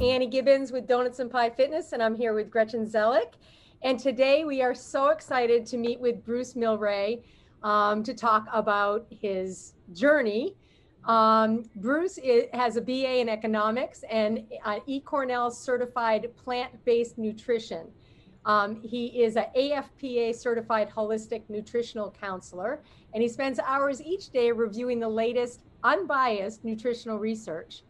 [0.00, 3.32] Annie Gibbons with Donuts and Pie Fitness, and I'm here with Gretchen Zellick.
[3.82, 7.22] And today we are so excited to meet with Bruce Mylrea
[7.62, 10.54] um, to talk about his journey.
[11.06, 17.86] Um, Bruce is, has a BA in economics and uh, eCornell certified plant-based nutrition.
[18.44, 22.82] Um, he is an AFPA certified holistic nutritional counselor,
[23.14, 27.82] and he spends hours each day reviewing the latest unbiased nutritional research.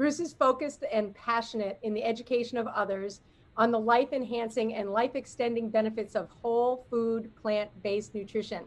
[0.00, 3.20] Bruce is focused and passionate in the education of others
[3.58, 8.64] on the life enhancing and life extending benefits of whole food plant based nutrition.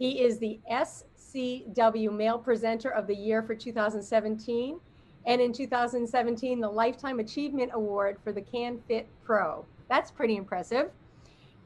[0.00, 4.80] He is the SCW Male Presenter of the Year for 2017,
[5.26, 9.64] and in 2017, the Lifetime Achievement Award for the CanFit Pro.
[9.88, 10.90] That's pretty impressive.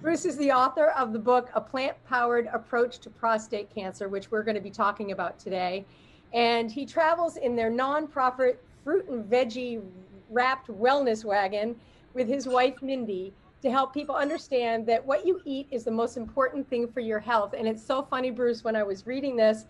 [0.02, 4.30] Bruce is the author of the book, A Plant Powered Approach to Prostate Cancer, which
[4.30, 5.86] we're going to be talking about today.
[6.34, 8.56] And he travels in their nonprofit
[8.86, 9.82] fruit and veggie
[10.30, 11.74] wrapped wellness wagon
[12.14, 16.16] with his wife, Mindy, to help people understand that what you eat is the most
[16.16, 17.52] important thing for your health.
[17.58, 19.66] And it's so funny, Bruce, when I was reading this,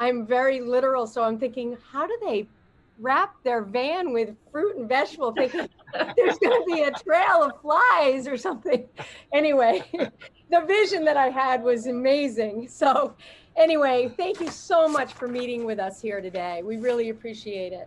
[0.00, 1.06] I'm very literal.
[1.06, 2.48] So I'm thinking, how do they
[2.98, 5.68] wrap their van with fruit and vegetable thinking
[6.16, 8.88] there's going to be a trail of flies or something
[9.34, 9.82] anyway
[10.50, 13.14] the vision that i had was amazing so
[13.54, 17.86] anyway thank you so much for meeting with us here today we really appreciate it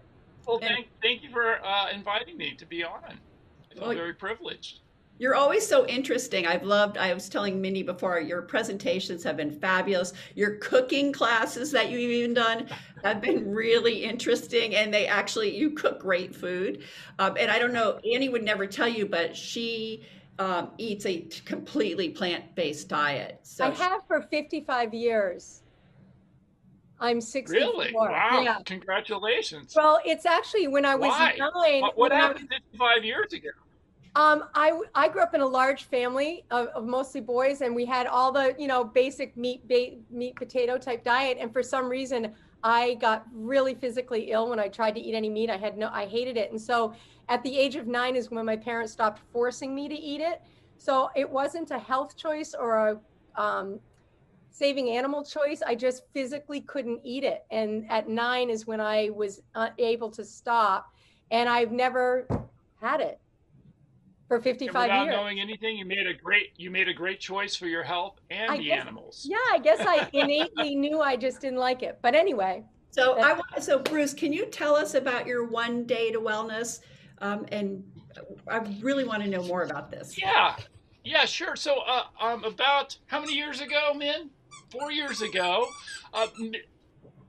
[0.50, 3.04] well, thank, thank you for uh, inviting me to be on.
[3.06, 4.80] I feel well, very privileged.
[5.20, 6.48] You're always so interesting.
[6.48, 10.14] I've loved, I was telling Minnie before, your presentations have been fabulous.
[10.34, 12.68] Your cooking classes that you've even done
[13.04, 14.76] have been really interesting.
[14.76, 16.84] And they actually, you cook great food.
[17.20, 20.06] Um, and I don't know, Annie would never tell you, but she
[20.40, 23.40] um, eats a completely plant based diet.
[23.44, 25.64] So I have for 55 years.
[27.00, 27.60] I'm 64.
[27.60, 27.94] Really?
[27.94, 28.42] Wow.
[28.44, 28.58] Yeah.
[28.66, 29.74] Congratulations.
[29.76, 31.36] Well, it's actually when I was Why?
[31.38, 31.82] nine.
[31.82, 33.50] What, what happened was, 55 years ago?
[34.16, 37.86] Um, I, I grew up in a large family of, of, mostly boys, and we
[37.86, 39.64] had all the, you know, basic meat,
[40.10, 41.38] meat, potato type diet.
[41.40, 45.30] And for some reason, I got really physically ill when I tried to eat any
[45.30, 45.50] meat.
[45.50, 46.52] I had no, I hated it.
[46.52, 46.94] And so
[47.30, 50.42] at the age of nine is when my parents stopped forcing me to eat it.
[50.78, 53.80] So it wasn't a health choice or a um,
[54.52, 55.62] saving animal choice.
[55.66, 57.46] I just physically couldn't eat it.
[57.52, 59.42] And at nine is when I was
[59.78, 60.94] able to stop.
[61.32, 62.28] And I've never
[62.82, 63.20] had it
[64.28, 65.16] for 55 and without years.
[65.16, 68.52] knowing anything, you made a great you made a great choice for your health and
[68.52, 69.28] I the guess, animals.
[69.30, 72.00] Yeah, I guess I innately knew I just didn't like it.
[72.02, 72.64] But anyway.
[72.92, 76.80] So I so Bruce, can you tell us about your one day to wellness?
[77.22, 77.84] Um, and
[78.48, 80.18] I really want to know more about this.
[80.18, 80.56] Yeah,
[81.04, 81.56] yeah, sure.
[81.56, 84.30] So uh, um, about how many years ago, Min?
[84.72, 85.68] Four years ago.
[86.14, 86.28] Uh,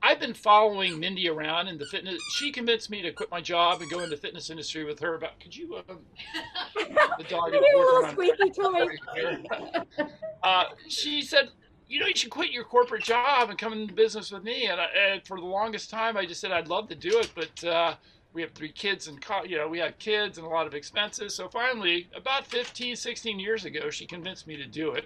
[0.03, 2.19] I've been following Mindy around in the fitness.
[2.33, 5.15] She convinced me to quit my job and go into the fitness industry with her.
[5.15, 5.75] About could you?
[5.87, 5.99] Um,
[7.17, 8.87] the dog is little squeaky toy.
[10.43, 11.49] uh, she said,
[11.87, 14.81] "You know, you should quit your corporate job and come into business with me." And,
[14.81, 17.63] I, and for the longest time, I just said I'd love to do it, but
[17.63, 17.95] uh,
[18.33, 21.35] we have three kids and you know we have kids and a lot of expenses.
[21.35, 25.05] So finally, about 15, 16 years ago, she convinced me to do it.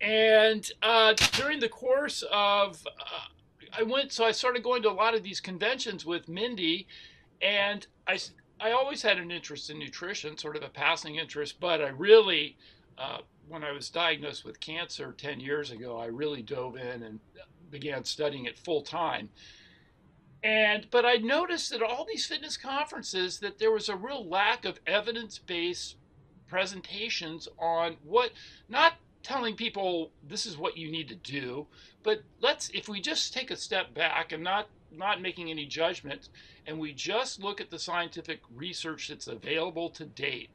[0.00, 4.92] And uh, during the course of, uh, I went, so I started going to a
[4.92, 6.86] lot of these conventions with Mindy,
[7.42, 8.18] and I,
[8.58, 12.56] I always had an interest in nutrition, sort of a passing interest, but I really,
[12.96, 13.18] uh,
[13.48, 17.20] when I was diagnosed with cancer 10 years ago, I really dove in and
[17.70, 19.28] began studying it full time.
[20.42, 24.64] And but I noticed at all these fitness conferences that there was a real lack
[24.64, 25.96] of evidence-based
[26.48, 28.32] presentations on what
[28.68, 31.66] not telling people this is what you need to do
[32.02, 36.28] but let's if we just take a step back and not not making any judgment
[36.66, 40.50] and we just look at the scientific research that's available to date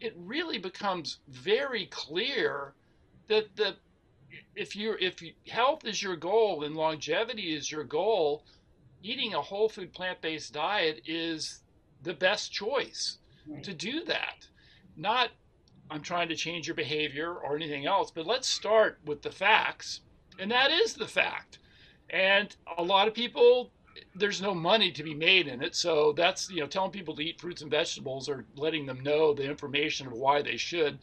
[0.00, 2.72] it really becomes very clear
[3.28, 3.74] that the
[4.56, 8.44] if you if health is your goal and longevity is your goal
[9.02, 11.60] eating a whole food plant-based diet is
[12.02, 13.62] the best choice right.
[13.62, 14.46] to do that
[14.96, 15.30] not
[15.90, 18.10] I'm trying to change your behavior or anything else.
[18.10, 20.00] But let's start with the facts.
[20.38, 21.58] And that is the fact.
[22.10, 23.70] And a lot of people,
[24.14, 25.74] there's no money to be made in it.
[25.74, 29.34] So that's, you know, telling people to eat fruits and vegetables or letting them know
[29.34, 30.98] the information of why they should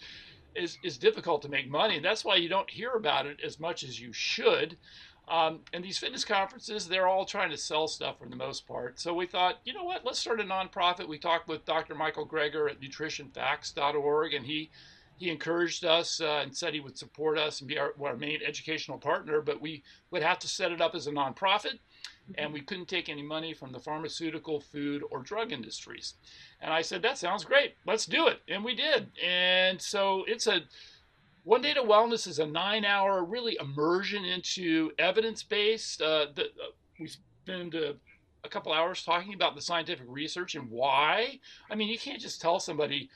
[0.55, 1.95] is, is difficult to make money.
[1.95, 4.77] And that's why you don't hear about it as much as you should.
[5.27, 8.99] Um, and these fitness conferences, they're all trying to sell stuff for the most part.
[8.99, 11.07] So we thought, you know what, let's start a nonprofit.
[11.07, 11.95] We talked with Dr.
[11.95, 14.69] Michael Greger at nutritionfacts.org, and he
[15.21, 18.39] he encouraged us uh, and said he would support us and be our, our, main
[18.43, 21.77] educational partner, but we would have to set it up as a nonprofit.
[22.39, 26.15] and we couldn't take any money from the pharmaceutical, food, or drug industries.
[26.59, 27.75] And I said, that sounds great.
[27.85, 28.41] Let's do it.
[28.47, 29.11] And we did.
[29.23, 30.61] And so it's a
[31.43, 36.01] one Day to Wellness is a nine hour really immersion into evidence based.
[36.01, 36.43] Uh, uh,
[36.99, 37.95] we spend a,
[38.43, 41.39] a couple hours talking about the scientific research and why.
[41.69, 43.09] I mean, you can't just tell somebody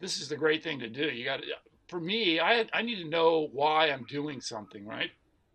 [0.00, 1.06] this is the great thing to do.
[1.06, 1.46] You got to,
[1.88, 5.10] for me, I, I need to know why I'm doing something, right?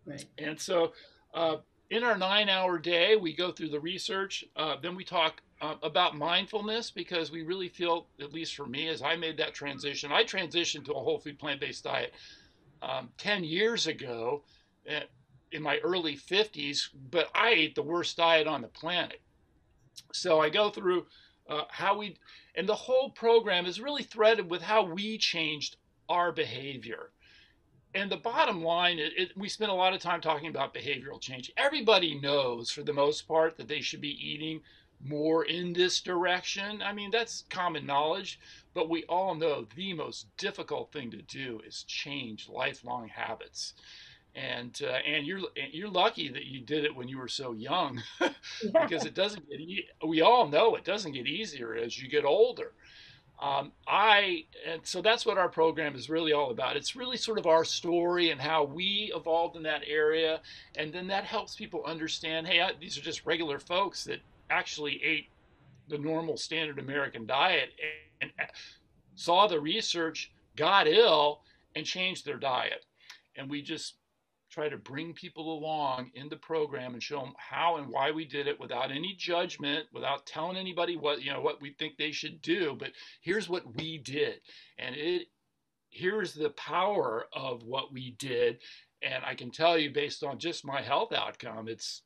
[0.05, 0.25] Right.
[0.37, 0.93] And so,
[1.33, 1.57] uh,
[1.89, 4.45] in our nine hour day, we go through the research.
[4.55, 8.87] Uh, then we talk uh, about mindfulness because we really feel, at least for me,
[8.87, 12.13] as I made that transition, I transitioned to a whole food plant based diet
[12.81, 14.43] um, 10 years ago
[14.87, 15.03] eh,
[15.51, 19.21] in my early 50s, but I ate the worst diet on the planet.
[20.13, 21.05] So I go through
[21.49, 22.17] uh, how we,
[22.55, 25.77] and the whole program is really threaded with how we changed
[26.09, 27.11] our behavior
[27.93, 31.19] and the bottom line, it, it, we spend a lot of time talking about behavioral
[31.19, 31.51] change.
[31.57, 34.61] Everybody knows, for the most part, that they should be eating
[35.05, 36.81] more in this direction.
[36.81, 38.39] I mean, that's common knowledge,
[38.73, 43.73] but we all know the most difficult thing to do is change lifelong habits.
[44.33, 45.41] And uh, and you're
[45.73, 48.01] you're lucky that you did it when you were so young,
[48.81, 49.59] because it doesn't get.
[49.59, 52.71] E- we all know it doesn't get easier as you get older.
[53.41, 56.77] Um, I and so that's what our program is really all about.
[56.77, 60.39] It's really sort of our story and how we evolved in that area,
[60.77, 62.47] and then that helps people understand.
[62.47, 64.19] Hey, I, these are just regular folks that
[64.51, 65.29] actually ate
[65.87, 67.69] the normal standard American diet
[68.21, 68.31] and,
[69.15, 71.41] saw the research, got ill,
[71.75, 72.85] and changed their diet.
[73.35, 73.95] And we just
[74.49, 78.25] try to bring people along in the program and show them how and why we
[78.25, 82.11] did it without any judgment, without telling anybody what you know what we think they
[82.11, 82.75] should do.
[82.77, 84.41] But here's what we did,
[84.77, 85.27] and it
[85.89, 88.59] here's the power of what we did.
[89.01, 92.03] And I can tell you, based on just my health outcome, it's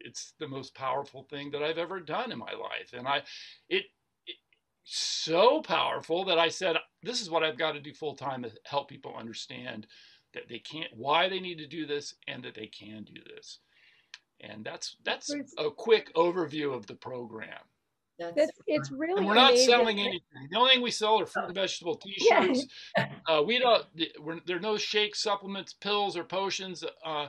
[0.00, 2.92] it's the most powerful thing that I've ever done in my life.
[2.92, 3.18] And I,
[3.68, 3.84] it,
[4.26, 4.36] it
[4.84, 8.50] so powerful that I said, this is what I've got to do full time to
[8.64, 9.86] help people understand
[10.36, 13.60] that they can't why they need to do this and that they can do this
[14.40, 17.48] and that's that's a quick overview of the program
[18.18, 19.68] that's, it's really and we're not amazing.
[19.68, 22.66] selling anything the only thing we sell are fruit and vegetable t-shirts
[22.96, 23.08] yeah.
[23.28, 23.84] uh, we don't
[24.46, 27.26] there are no shakes supplements pills or potions uh,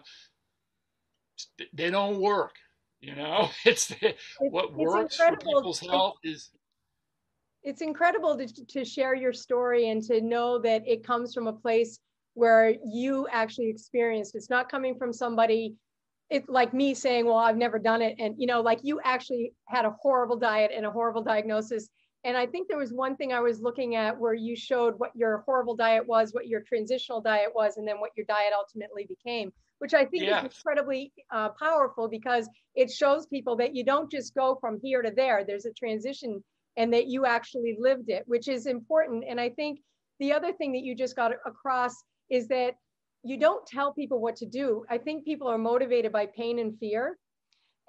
[1.73, 2.53] they don't work
[2.99, 3.49] you know?
[3.65, 6.51] It's, it's what works for people's health is
[7.63, 11.53] it's incredible to, to share your story and to know that it comes from a
[11.53, 11.99] place
[12.33, 14.35] where you actually experienced.
[14.35, 15.75] It's not coming from somebody
[16.29, 19.53] it's like me saying well i've never done it and you know like you actually
[19.69, 21.87] had a horrible diet and a horrible diagnosis.
[22.25, 25.11] And i think there was one thing i was looking at where you showed what
[25.15, 29.07] your horrible diet was what your transitional diet was and then what your diet ultimately
[29.07, 34.11] became which i think is incredibly uh, powerful because it shows people that you don't
[34.11, 36.43] just go from here to there there's a transition
[36.77, 39.79] and that you actually lived it which is important and i think
[40.19, 41.93] the other thing that you just got across
[42.29, 42.75] is that
[43.23, 44.85] you don't tell people what to do.
[44.89, 47.17] I think people are motivated by pain and fear.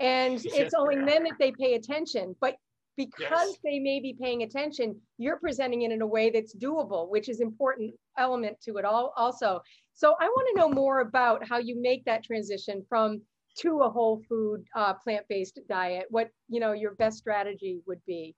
[0.01, 2.35] And it's only then that they pay attention.
[2.41, 2.57] But
[2.97, 3.59] because yes.
[3.65, 7.41] they may be paying attention, you're presenting it in a way that's doable, which is
[7.41, 9.61] important element to it all also.
[9.99, 13.21] So I want to know more about how you make that transition from
[13.59, 16.07] to a whole food uh, plant-based diet.
[16.09, 18.37] What you know your best strategy would be.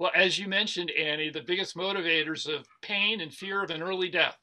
[0.00, 4.08] Well, as you mentioned, Annie, the biggest motivators of pain and fear of an early
[4.08, 4.36] death.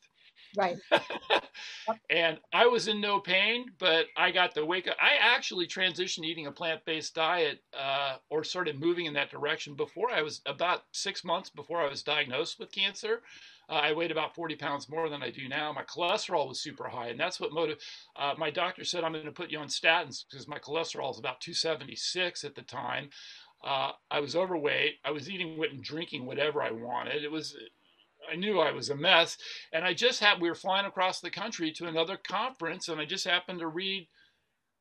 [0.57, 0.77] Right.
[2.09, 4.95] and I was in no pain, but I got the wake up.
[5.01, 9.75] I actually transitioned eating a plant based diet uh, or started moving in that direction
[9.75, 13.21] before I was about six months before I was diagnosed with cancer.
[13.69, 15.71] Uh, I weighed about 40 pounds more than I do now.
[15.71, 17.77] My cholesterol was super high, and that's what motive.
[18.15, 21.19] Uh, my doctor said I'm going to put you on statins because my cholesterol is
[21.19, 23.09] about 276 at the time.
[23.63, 24.95] Uh, I was overweight.
[25.03, 27.23] I was eating and drinking whatever I wanted.
[27.23, 27.55] It was
[28.31, 29.37] I knew I was a mess.
[29.73, 33.05] And I just had, we were flying across the country to another conference, and I
[33.05, 34.07] just happened to read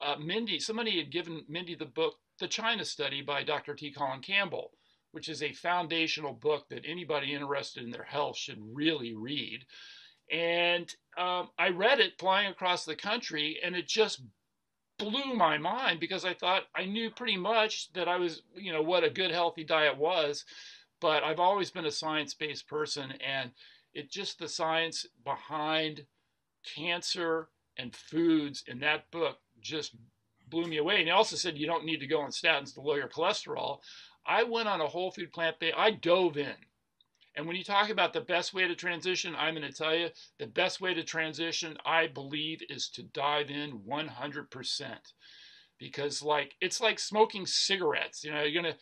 [0.00, 0.58] uh, Mindy.
[0.58, 3.74] Somebody had given Mindy the book, The China Study by Dr.
[3.74, 3.92] T.
[3.92, 4.72] Colin Campbell,
[5.18, 9.64] which is a foundational book that anybody interested in their health should really read.
[10.30, 14.22] And um, I read it flying across the country, and it just
[14.98, 18.82] blew my mind because I thought I knew pretty much that I was, you know,
[18.82, 20.44] what a good healthy diet was
[21.00, 23.50] but I've always been a science based person, and
[23.94, 26.06] it just the science behind
[26.64, 29.94] cancer and foods in that book just
[30.50, 30.96] blew me away.
[30.96, 33.80] And he also said you don't need to go on statins to lower your cholesterol.
[34.26, 36.54] I went on a whole food plant based, I dove in.
[37.36, 40.08] And when you talk about the best way to transition, I'm going to tell you
[40.38, 44.98] the best way to transition, I believe, is to dive in 100%.
[45.78, 48.24] because like it's like smoking cigarettes.
[48.24, 48.76] You know, you're gonna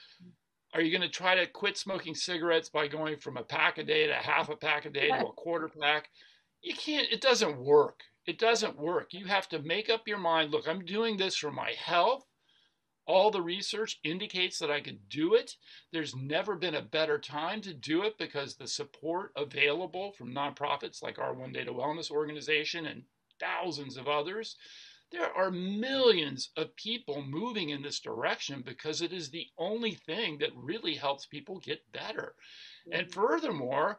[0.75, 4.07] are you gonna try to quit smoking cigarettes by going from a pack a day
[4.07, 6.09] to half a pack a day to a quarter pack?
[6.63, 7.09] You can't.
[7.11, 8.01] It doesn't work.
[8.27, 9.13] It doesn't work.
[9.13, 10.51] You have to make up your mind.
[10.51, 12.25] Look, I'm doing this for my health.
[13.07, 15.57] All the research indicates that I could do it.
[15.93, 21.03] There's never been a better time to do it because the support available from nonprofits
[21.03, 23.05] like our One Day to Wellness organization and
[23.39, 24.57] thousands of others
[25.13, 30.39] there are millions of people moving in this direction because it is the only thing
[30.39, 32.35] that really helps people get better.
[32.91, 33.21] And mm-hmm.
[33.21, 33.99] furthermore,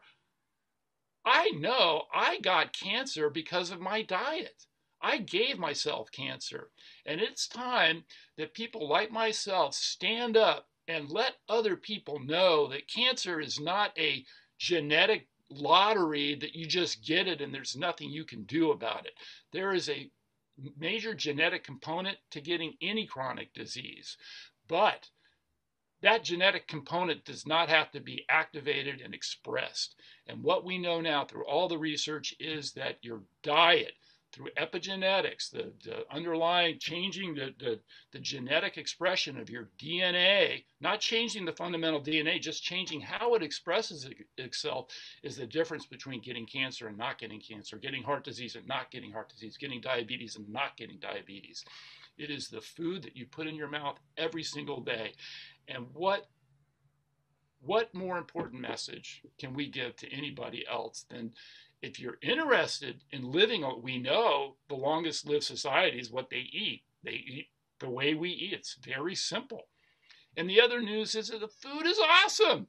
[1.30, 4.64] I know I got cancer because of my diet.
[5.02, 6.70] I gave myself cancer.
[7.04, 8.04] And it's time
[8.38, 13.92] that people like myself stand up and let other people know that cancer is not
[13.98, 14.24] a
[14.58, 19.12] genetic lottery that you just get it and there's nothing you can do about it.
[19.52, 20.10] There is a
[20.78, 24.16] major genetic component to getting any chronic disease.
[24.66, 25.10] But
[26.02, 29.96] that genetic component does not have to be activated and expressed.
[30.26, 33.92] And what we know now through all the research is that your diet
[34.32, 37.80] through epigenetics, the, the underlying changing the, the,
[38.12, 43.42] the, genetic expression of your DNA, not changing the fundamental DNA, just changing how it
[43.42, 44.88] expresses it, itself,
[45.22, 48.90] is the difference between getting cancer and not getting cancer, getting heart disease and not
[48.90, 51.64] getting heart disease, getting diabetes and not getting diabetes.
[52.18, 55.12] It is the food that you put in your mouth every single day.
[55.68, 56.26] And what
[57.60, 61.32] what more important message can we give to anybody else than
[61.82, 66.82] if you're interested in living, we know the longest lived society is what they eat.
[67.04, 67.48] They eat
[67.80, 68.52] the way we eat.
[68.52, 69.68] It's very simple.
[70.36, 72.66] And the other news is that the food is awesome.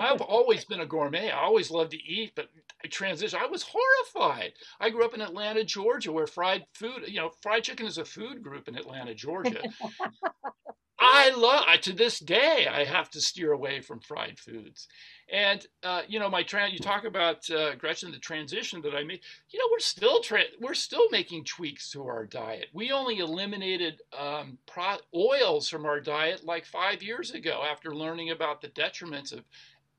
[0.00, 1.30] I've always been a gourmet.
[1.30, 2.48] I always loved to eat, but
[2.82, 3.38] I transitioned.
[3.38, 4.52] I was horrified.
[4.80, 8.04] I grew up in Atlanta, Georgia, where fried food, you know, fried chicken is a
[8.04, 9.62] food group in Atlanta, Georgia.
[11.00, 14.88] I love I, to this day I have to steer away from fried foods,
[15.32, 16.72] and uh, you know my trans.
[16.72, 19.20] You talk about uh, Gretchen the transition that I made.
[19.50, 22.66] You know we're still tra- we're still making tweaks to our diet.
[22.72, 28.30] We only eliminated um, pro- oils from our diet like five years ago after learning
[28.30, 29.44] about the detriments of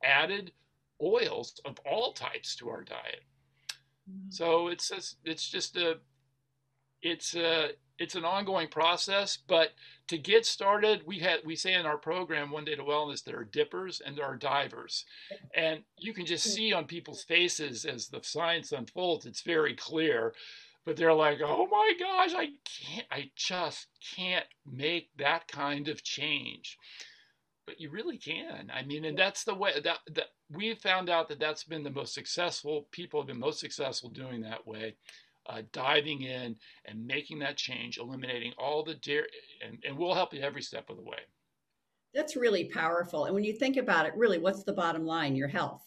[0.03, 0.51] added
[1.01, 3.23] oils of all types to our diet.
[4.09, 4.31] Mm-hmm.
[4.31, 5.99] So it's a, it's just a
[7.01, 9.73] it's a it's an ongoing process, but
[10.07, 13.37] to get started, we had we say in our program One Day to Wellness there
[13.37, 15.05] are dippers and there are divers,
[15.53, 19.25] and you can just see on people's faces as the science unfolds.
[19.25, 20.33] It's very clear,
[20.85, 23.07] but they're like, "Oh my gosh, I can't!
[23.11, 26.77] I just can't make that kind of change."
[27.65, 28.71] But you really can.
[28.73, 31.91] I mean, and that's the way that that we've found out that that's been the
[31.91, 32.87] most successful.
[32.91, 34.95] People have been most successful doing that way
[35.49, 39.27] uh, diving in and making that change, eliminating all the dairy,
[39.65, 41.17] and, and we'll help you every step of the way.
[42.13, 43.25] That's really powerful.
[43.25, 45.35] And when you think about it, really, what's the bottom line?
[45.35, 45.83] Your health.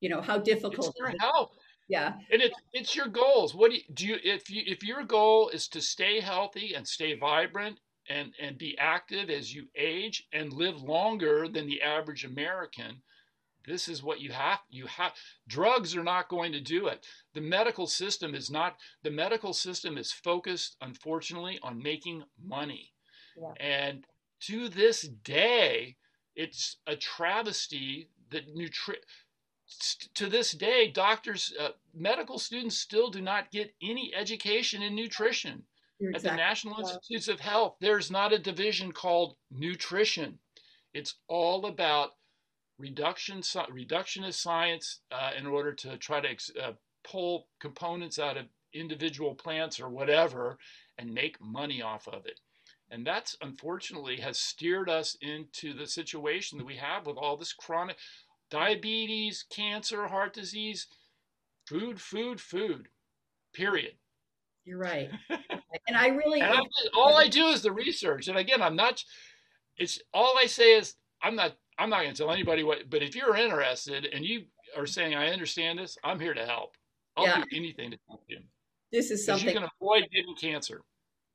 [0.00, 0.88] You know how difficult.
[0.88, 1.50] It's your health.
[1.88, 2.14] Yeah.
[2.30, 3.54] And it's it's your goals.
[3.54, 6.86] What do you, do you if you if your goal is to stay healthy and
[6.86, 12.24] stay vibrant and and be active as you age and live longer than the average
[12.24, 13.02] American,
[13.66, 15.12] this is what you have you have
[15.48, 17.06] drugs are not going to do it.
[17.34, 22.92] The medical system is not the medical system is focused unfortunately on making money.
[23.38, 23.52] Yeah.
[23.60, 24.06] and
[24.40, 25.96] to this day
[26.34, 29.04] it's a travesty that nutri-
[30.14, 35.64] to this day doctors uh, medical students still do not get any education in nutrition.
[36.14, 40.38] At the national institutes of health there's not a division called nutrition.
[40.94, 42.12] It's all about
[42.78, 46.28] reduction reductionist science uh, in order to try to
[46.62, 46.72] uh,
[47.04, 50.58] pull components out of individual plants or whatever
[50.98, 52.40] and make money off of it.
[52.90, 57.52] And that's unfortunately has steered us into the situation that we have with all this
[57.52, 57.96] chronic
[58.50, 60.86] diabetes, cancer, heart disease,
[61.66, 62.88] food, food, food,
[63.52, 63.94] period.
[64.64, 65.10] You're right.
[65.88, 68.28] and I really, and all I do is the research.
[68.28, 69.02] And again, I'm not,
[69.76, 73.02] it's all I say is I'm not I'm not going to tell anybody what, but
[73.02, 74.44] if you're interested and you
[74.76, 76.76] are saying, I understand this, I'm here to help.
[77.16, 77.36] I'll yeah.
[77.36, 78.38] do anything to help you.
[78.92, 80.82] This is something you can avoid getting cancer.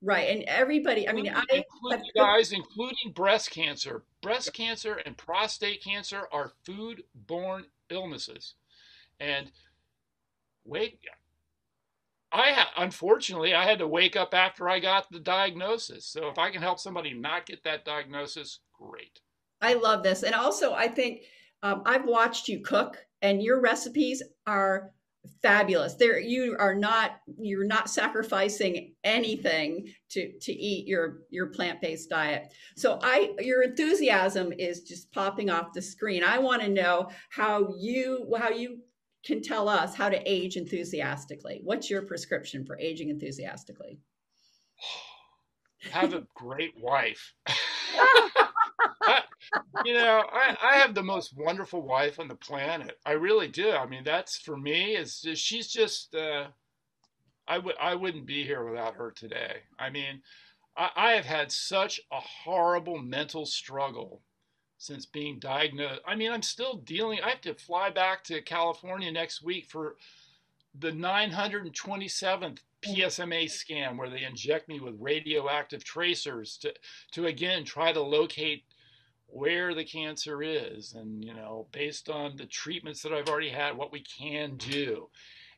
[0.02, 0.30] Right.
[0.30, 4.04] And everybody, I mean, including, I, including guys, including breast cancer.
[4.22, 8.56] Breast cancer and prostate cancer are food borne illnesses.
[9.20, 9.52] And
[10.66, 11.02] wake,
[12.32, 16.06] I ha- unfortunately I had to wake up after I got the diagnosis.
[16.06, 19.20] So if I can help somebody not get that diagnosis, great.
[19.62, 20.24] I love this.
[20.24, 21.24] And also, I think
[21.64, 24.92] um, I've watched you cook, and your recipes are
[25.42, 25.96] fabulous.
[25.96, 32.10] There, you are not you're not sacrificing anything to to eat your your plant based
[32.10, 32.54] diet.
[32.76, 36.24] So I your enthusiasm is just popping off the screen.
[36.24, 38.80] I want to know how you how you
[39.24, 41.62] can tell us how to age enthusiastically.
[41.64, 44.00] What's your prescription for aging enthusiastically?
[45.92, 47.34] Have a great wife.
[49.04, 49.22] I,
[49.86, 53.00] you know, I, I have the most wonderful wife on the planet.
[53.06, 53.72] I really do.
[53.72, 54.96] I mean, that's for me.
[54.96, 56.16] Is she's just.
[56.16, 56.48] Uh,
[57.48, 59.58] I would I wouldn't be here without her today.
[59.80, 60.22] I mean,
[60.78, 64.22] I, I have had such a horrible mental struggle
[64.78, 66.02] since being diagnosed.
[66.08, 67.20] I mean, I'm still dealing.
[67.22, 69.96] I have to fly back to California next week for
[70.80, 76.74] the 927th PSMA scan where they inject me with radioactive tracers to
[77.12, 78.64] to again try to locate
[79.32, 83.78] where the cancer is and you know based on the treatments that I've already had
[83.78, 85.10] what we can do.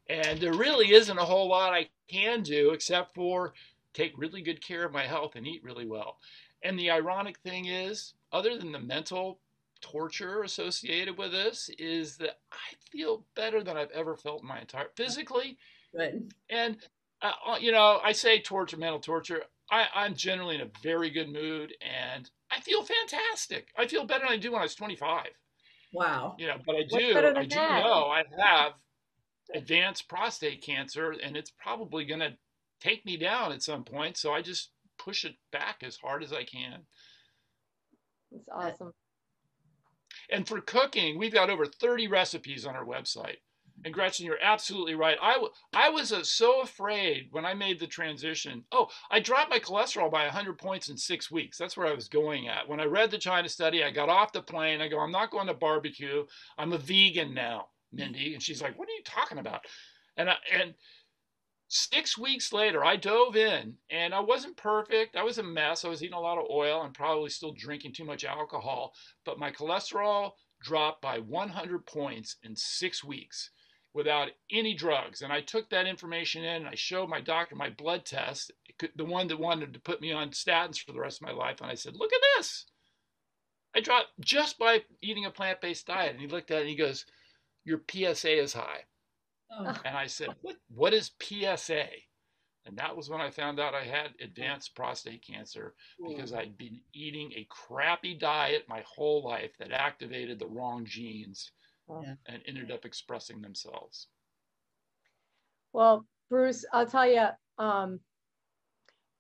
[0.10, 3.53] And there really isn't a whole lot I can do except for
[3.94, 6.18] take really good care of my health and eat really well.
[6.62, 9.39] And the ironic thing is other than the mental
[9.82, 14.60] torture associated with this is that I feel better than I've ever felt in my
[14.60, 15.58] entire physically.
[15.96, 16.34] Good.
[16.50, 16.77] and
[17.22, 19.44] uh, uh you know I say torture mental torture.
[19.70, 23.69] I, I'm generally in a very good mood and I feel fantastic.
[23.77, 25.27] I feel better than I do when I was 25.
[25.93, 26.36] Wow.
[26.38, 27.83] You know, but I do, I do that?
[27.83, 28.74] know I have
[29.53, 32.33] advanced prostate cancer and it's probably going to
[32.79, 34.17] take me down at some point.
[34.17, 36.81] So I just push it back as hard as I can.
[38.31, 38.93] It's awesome.
[40.29, 43.38] And for cooking, we've got over 30 recipes on our website.
[43.85, 45.17] And Gretchen, you're absolutely right.
[45.21, 48.63] I, was uh, so afraid when I made the transition.
[48.71, 51.57] Oh, I dropped my cholesterol by 100 points in six weeks.
[51.57, 52.67] That's where I was going at.
[52.67, 54.79] When I read the China study, I got off the plane.
[54.79, 56.25] I go, I'm not going to barbecue.
[56.57, 58.33] I'm a vegan now, Mindy.
[58.33, 59.61] And she's like, What are you talking about?
[60.15, 60.73] And I, and
[61.67, 65.17] six weeks later, I dove in, and I wasn't perfect.
[65.17, 65.83] I was a mess.
[65.83, 68.93] I was eating a lot of oil and probably still drinking too much alcohol.
[69.25, 73.50] But my cholesterol dropped by 100 points in six weeks
[73.94, 75.22] without any drugs.
[75.22, 78.51] And I took that information in and I showed my doctor my blood test,
[78.96, 81.62] the one that wanted to put me on statins for the rest of my life.
[81.62, 82.66] And I said, Look at this.
[83.75, 86.12] I dropped just by eating a plant based diet.
[86.12, 87.06] And he looked at it and he goes,
[87.66, 88.82] Your PSA is high.
[89.51, 91.88] Oh, And I said, What, what is PSA?
[92.66, 95.75] And that was when I found out I had advanced prostate cancer
[96.08, 101.51] because I'd been eating a crappy diet my whole life that activated the wrong genes
[101.89, 102.15] Yeah.
[102.27, 104.07] and ended up expressing themselves.
[105.74, 108.00] Well, Bruce, I'll tell you, um,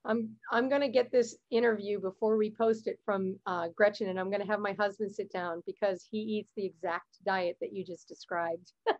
[0.05, 4.29] I'm I'm gonna get this interview before we post it from uh, Gretchen, and I'm
[4.29, 8.07] gonna have my husband sit down because he eats the exact diet that you just
[8.07, 8.73] described.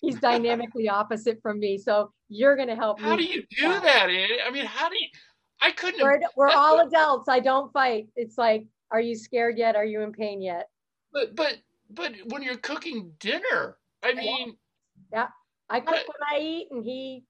[0.00, 4.38] He's dynamically opposite from me, so you're gonna help How do you do that, Andy?
[4.44, 5.06] I mean, how do you?
[5.60, 6.02] I couldn't.
[6.02, 7.28] We're, Have, we're all what- adults.
[7.28, 8.08] I don't fight.
[8.16, 9.76] It's like, are you scared yet?
[9.76, 10.68] Are you in pain yet?
[11.12, 11.56] but but
[11.90, 14.56] but when you're cooking dinner, I mean,
[15.12, 15.28] Yeah.
[15.70, 16.06] I cook Right.
[16.08, 17.24] when I eat, and he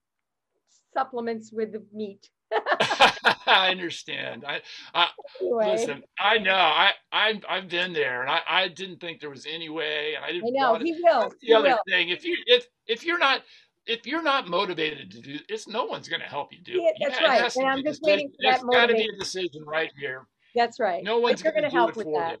[0.93, 2.29] supplements with the meat.
[2.51, 4.43] I understand.
[4.45, 4.61] I,
[4.93, 6.03] I Anyway, listen.
[6.19, 6.55] I know.
[6.55, 10.23] I I I've been there, and I I didn't think there was any way, and
[10.25, 10.47] I didn't.
[10.47, 10.81] I know it.
[10.83, 11.21] he will.
[11.21, 11.79] That's He the other will.
[11.87, 12.09] thing.
[12.09, 13.43] If you if if you're not
[13.85, 16.95] if you're not motivated to do it's no one's going to help you do it.
[16.99, 18.03] You that's ha- right, and I'm just decision.
[18.03, 20.27] waiting for that There's got to be a decision right here.
[20.55, 21.03] That's right.
[21.03, 22.39] No one's going to help it with that.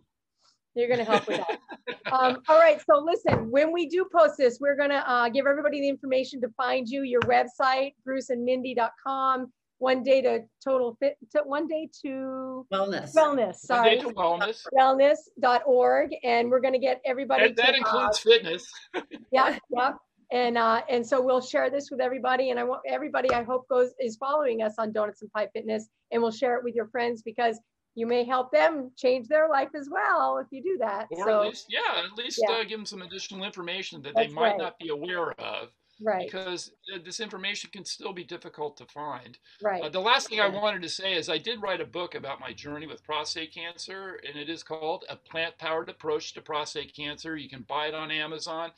[0.75, 1.59] You're going to help with that.
[2.11, 2.81] Um, all right.
[2.89, 6.41] So listen, when we do post this, we're going to uh, give everybody the information
[6.41, 12.65] to find you, your website, bruceandmindy.com, one day to total fit, to one day to
[12.73, 13.13] wellness.
[13.13, 14.63] wellness, Monday sorry, to wellness.
[14.75, 16.15] wellness.org.
[16.23, 18.71] And we're going to get everybody And that to, uh, includes fitness.
[19.31, 19.91] yeah, yeah.
[20.31, 22.49] And uh, and so we'll share this with everybody.
[22.49, 25.89] And I want everybody, I hope, goes is following us on Donuts and Pie Fitness,
[26.11, 27.59] and we'll share it with your friends because
[27.95, 31.07] you may help them change their life as well if you do that.
[31.11, 32.55] Or so at least, yeah, at least Yeah.
[32.55, 34.57] uh, give them some additional information that That's they might right.
[34.57, 35.69] not be aware of
[36.01, 39.37] right, because uh, this information can still be difficult to find.
[39.61, 39.83] right.
[39.83, 42.39] Uh, the last thing I wanted to say is I did write a book about
[42.39, 46.95] my journey with prostate cancer, and it is called A Plant Powered Approach to Prostate
[46.95, 47.35] Cancer.
[47.35, 48.71] You can buy it on Amazon.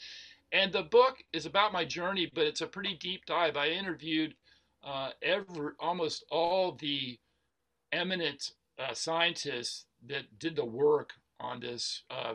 [0.54, 3.56] And the book is about my journey, but it's a pretty deep dive.
[3.56, 4.36] I interviewed
[4.84, 7.17] uh, every, almost all the
[7.93, 12.34] eminent uh, scientists that did the work on this uh,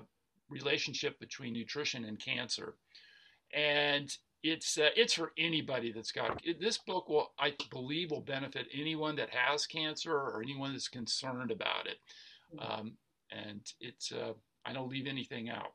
[0.49, 2.75] relationship between nutrition and cancer.
[3.55, 8.21] And it's uh, it's for anybody that's got it, this book will I believe will
[8.21, 11.99] benefit anyone that has cancer or anyone that's concerned about it.
[12.61, 12.93] Um,
[13.31, 14.33] and it's uh,
[14.65, 15.73] I don't leave anything out,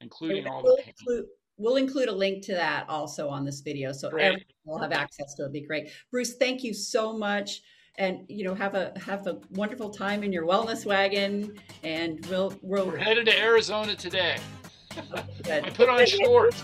[0.00, 0.94] including all we'll the pain.
[0.98, 1.24] include,
[1.56, 4.24] we'll include a link to that also on this video, so Great.
[4.24, 5.46] everyone will have access to it.
[5.46, 5.90] It'd be great.
[6.10, 7.62] Bruce, thank you so much,
[7.98, 12.54] and you know have a have a wonderful time in your wellness wagon, and we'll
[12.62, 14.36] we'll We're headed to Arizona today.
[15.42, 15.64] good.
[15.64, 16.62] I put on shorts.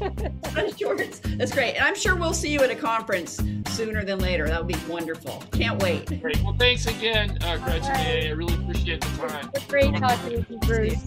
[0.78, 1.20] shorts.
[1.36, 4.46] That's great, and I'm sure we'll see you at a conference sooner than later.
[4.48, 5.42] That would be wonderful.
[5.52, 6.20] Can't wait.
[6.20, 6.42] Great.
[6.42, 7.84] Well, thanks again, uh, Gretchen.
[7.84, 8.26] All right.
[8.26, 9.50] I really appreciate the time.
[9.54, 11.02] It's great talking with you, Bruce.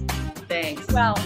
[0.47, 0.87] Thanks.
[0.91, 1.17] Well,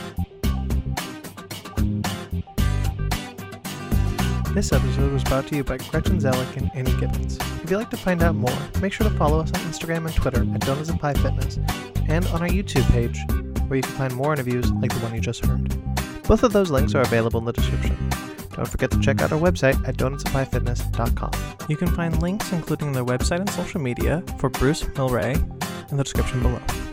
[4.53, 7.37] This episode was brought to you by Gretchen Zellick and Annie Gibbons.
[7.63, 10.15] If you'd like to find out more, make sure to follow us on Instagram and
[10.15, 11.59] Twitter at Donuts and Pie Fitness,
[12.07, 13.19] and on our YouTube page,
[13.67, 15.69] where you can find more interviews like the one you just heard.
[16.23, 17.95] Both of those links are available in the description.
[18.53, 21.31] Don't forget to check out our website at donutsandpiefitness.com.
[21.69, 25.35] You can find links, including their website and social media, for Bruce Mylrea
[25.91, 26.88] in the description below.